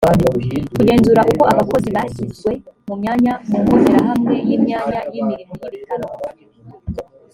[0.75, 2.51] kugenzura uko abakozi bashyizwe
[2.87, 6.07] mu myanya mu mbonerahamwe y imyanya y imirimo yibitaro